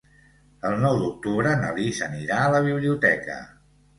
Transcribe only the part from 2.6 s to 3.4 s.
biblioteca.